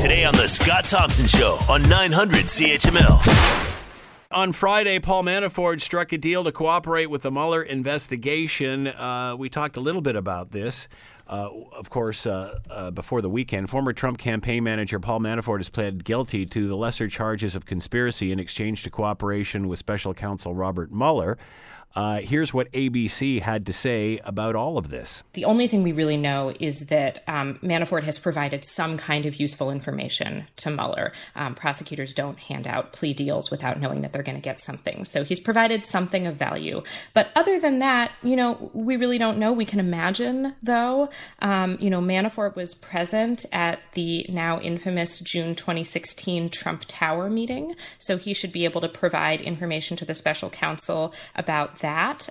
[0.00, 3.76] Today on The Scott Thompson Show on 900 CHML.
[4.30, 8.86] On Friday, Paul Manafort struck a deal to cooperate with the Mueller investigation.
[8.86, 10.88] Uh, we talked a little bit about this.
[11.28, 15.68] Uh, of course, uh, uh, before the weekend, former Trump campaign manager Paul Manafort has
[15.68, 20.54] pled guilty to the lesser charges of conspiracy in exchange to cooperation with special counsel
[20.54, 21.36] Robert Mueller.
[21.94, 25.22] Uh, here's what ABC had to say about all of this.
[25.32, 29.36] The only thing we really know is that um, Manafort has provided some kind of
[29.40, 31.12] useful information to Mueller.
[31.34, 35.04] Um, prosecutors don't hand out plea deals without knowing that they're going to get something.
[35.04, 36.82] So he's provided something of value.
[37.12, 39.52] But other than that, you know, we really don't know.
[39.52, 41.10] We can imagine, though.
[41.40, 47.74] Um, you know, Manafort was present at the now infamous June 2016 Trump Tower meeting.
[47.98, 52.28] So he should be able to provide information to the special counsel about that.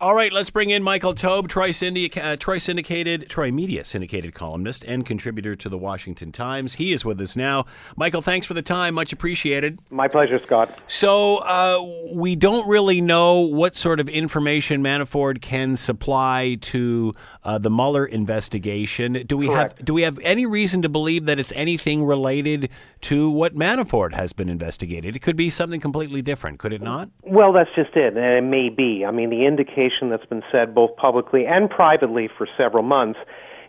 [0.00, 4.32] All right, let's bring in Michael Taube, Troy, Syndic- uh, Troy syndicated, Troy Media syndicated
[4.32, 6.74] columnist and contributor to the Washington Times.
[6.74, 7.66] He is with us now.
[7.96, 9.80] Michael, thanks for the time, much appreciated.
[9.90, 10.84] My pleasure, Scott.
[10.86, 17.12] So uh, we don't really know what sort of information Manafort can supply to
[17.42, 19.24] uh, the Mueller investigation.
[19.26, 19.78] Do we Correct.
[19.78, 22.68] have do we have any reason to believe that it's anything related
[23.00, 25.16] to what Manafort has been investigated?
[25.16, 27.08] It could be something completely different, could it not?
[27.24, 28.16] Well, that's just it.
[28.16, 29.04] And it may be.
[29.04, 29.46] I mean, the
[29.88, 33.18] indication that's been said both publicly and privately for several months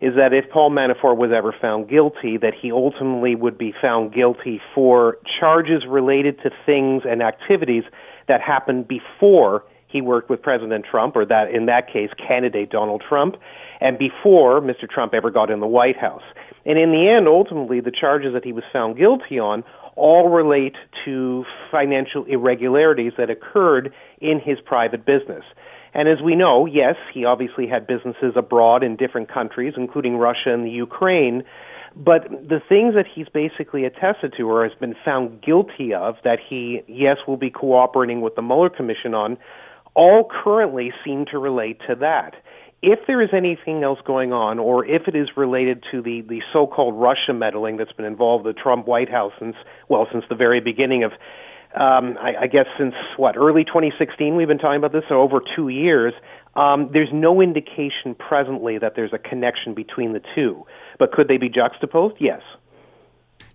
[0.02, 4.14] is that if Paul Manafort was ever found guilty, that he ultimately would be found
[4.14, 7.84] guilty for charges related to things and activities
[8.28, 13.04] that happened before he worked with President Trump, or that in that case, candidate Donald
[13.08, 13.36] Trump,
[13.82, 14.88] and before Mr.
[14.90, 16.24] Trump ever got in the White House.
[16.66, 19.64] And in the end, ultimately, the charges that he was found guilty on
[19.96, 25.44] all relate to financial irregularities that occurred in his private business.
[25.94, 30.54] And as we know, yes, he obviously had businesses abroad in different countries, including Russia
[30.54, 31.44] and the Ukraine.
[31.96, 36.38] But the things that he's basically attested to or has been found guilty of that
[36.48, 39.38] he, yes, will be cooperating with the Mueller Commission on,
[39.96, 42.36] all currently seem to relate to that.
[42.82, 46.42] If there is anything else going on, or if it is related to the, the
[46.54, 49.56] so-called Russia meddling that's been involved the Trump White House since,
[49.90, 51.12] well, since the very beginning of,
[51.76, 55.42] um, I, I guess since what, early 2016 we've been talking about this, so over
[55.56, 56.14] two years,
[56.56, 60.66] um, there's no indication presently that there's a connection between the two.
[60.98, 62.16] But could they be juxtaposed?
[62.20, 62.42] Yes.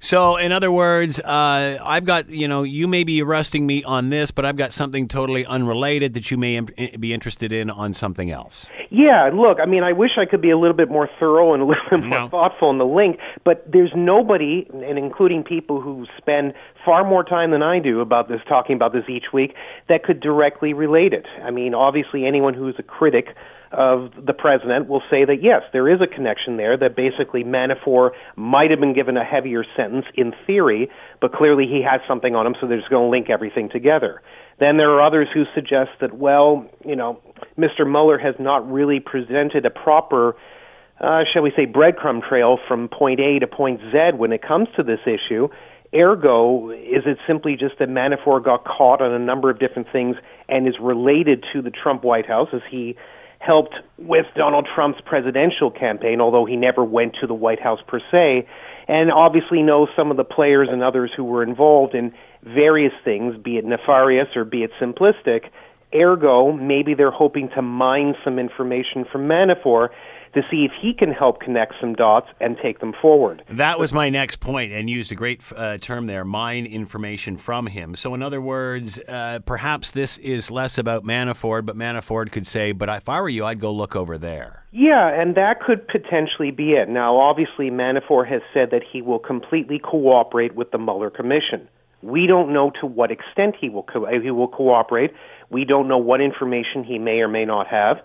[0.04, 4.10] So, in other words, uh, I've got, you know, you may be arresting me on
[4.10, 8.30] this, but I've got something totally unrelated that you may be interested in on something
[8.30, 8.66] else.
[8.90, 11.62] Yeah, look, I mean, I wish I could be a little bit more thorough and
[11.62, 12.28] a little bit more No.
[12.28, 16.52] thoughtful in the link, but there's nobody, and including people who spend
[16.84, 19.54] far more time than I do about this, talking about this each week,
[19.88, 21.24] that could directly relate it.
[21.42, 23.28] I mean, obviously, anyone who's a critic
[23.72, 28.10] of the president will say that yes, there is a connection there, that basically Manafort
[28.36, 30.90] might have been given a heavier sentence in theory,
[31.20, 34.22] but clearly he has something on him, so they're just going to link everything together.
[34.58, 37.20] Then there are others who suggest that, well, you know,
[37.58, 37.88] Mr.
[37.88, 40.36] Mueller has not really presented a proper,
[41.00, 44.68] uh, shall we say, breadcrumb trail from point A to point Z when it comes
[44.76, 45.48] to this issue.
[45.94, 50.16] Ergo, is it simply just that Manafort got caught on a number of different things
[50.48, 52.96] and is related to the Trump White House as he
[53.44, 58.00] helped with Donald Trump's presidential campaign, although he never went to the White House per
[58.10, 58.46] se,
[58.88, 62.12] and obviously knows some of the players and others who were involved in
[62.42, 65.50] various things, be it nefarious or be it simplistic.
[65.94, 69.90] Ergo, maybe they're hoping to mine some information from Manafort
[70.34, 73.42] to see if he can help connect some dots and take them forward.
[73.48, 77.68] That was my next point, and used a great uh, term there mine information from
[77.68, 77.94] him.
[77.94, 82.72] So, in other words, uh, perhaps this is less about Manafort, but Manafort could say,
[82.72, 84.64] But if I were you, I'd go look over there.
[84.72, 86.88] Yeah, and that could potentially be it.
[86.88, 91.68] Now, obviously, Manafort has said that he will completely cooperate with the Mueller Commission.
[92.02, 95.12] We don't know to what extent he will co- he will cooperate.
[95.50, 97.98] We don't know what information he may or may not have.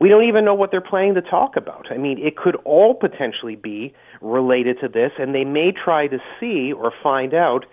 [0.00, 1.86] We don't even know what they're planning to talk about.
[1.90, 6.18] I mean, it could all potentially be related to this, and they may try to
[6.40, 7.66] see or find out,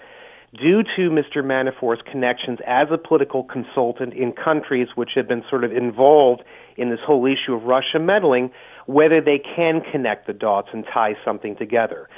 [0.54, 1.44] due to Mr.
[1.44, 6.44] Manafort's connections as a political consultant in countries which have been sort of involved
[6.78, 8.52] in this whole issue of Russia meddling,
[8.86, 12.10] whether they can connect the dots and tie something together.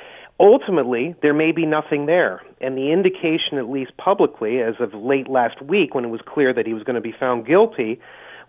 [0.42, 2.42] Ultimately, there may be nothing there.
[2.60, 6.52] And the indication, at least publicly, as of late last week, when it was clear
[6.52, 8.00] that he was going to be found guilty,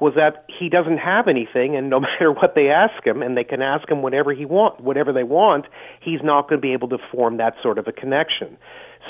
[0.00, 3.44] was that he doesn't have anything, and no matter what they ask him, and they
[3.44, 5.66] can ask him whatever he want, whatever they want,
[6.00, 8.56] he's not going to be able to form that sort of a connection.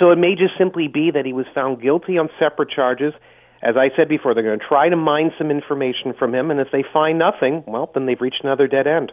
[0.01, 3.15] So it may just simply be that he was found guilty on separate charges.
[3.63, 6.59] As I said before, they're going to try to mine some information from him, and
[6.59, 9.13] if they find nothing, well, then they've reached another dead end.